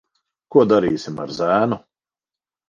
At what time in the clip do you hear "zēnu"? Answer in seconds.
1.41-1.79